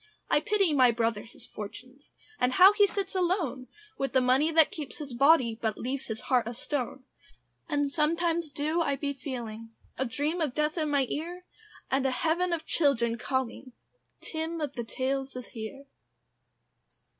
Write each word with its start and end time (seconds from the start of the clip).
I 0.31 0.39
pity 0.39 0.73
my 0.73 0.89
brother 0.89 1.21
his 1.21 1.45
fortunes, 1.45 2.13
And 2.39 2.53
how 2.53 2.73
he 2.73 2.87
sits 2.87 3.13
alone, 3.13 3.67
With 3.99 4.13
the 4.13 4.19
money 4.19 4.49
that 4.49 4.71
keeps 4.71 4.97
his 4.97 5.13
body, 5.13 5.59
But 5.61 5.77
leaves 5.77 6.07
his 6.07 6.21
heart 6.21 6.47
a 6.47 6.55
stone. 6.55 7.03
And 7.69 7.91
sometimes 7.91 8.51
do 8.51 8.81
I 8.81 8.95
be 8.95 9.13
feeling 9.13 9.69
A 9.99 10.05
dream 10.05 10.41
of 10.41 10.55
death 10.55 10.75
in 10.75 10.89
my 10.89 11.05
ear, 11.07 11.45
And 11.91 12.07
a 12.07 12.11
heaven 12.11 12.51
of 12.51 12.65
children 12.65 13.19
calling, 13.19 13.73
"Tim 14.21 14.59
of 14.59 14.73
the 14.73 14.83
Tales 14.85 15.35
is 15.35 15.45
here." 15.49 15.85